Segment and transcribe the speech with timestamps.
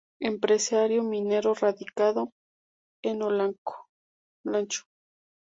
[0.19, 2.31] Empresario minero radicado
[3.03, 4.87] en Olancho.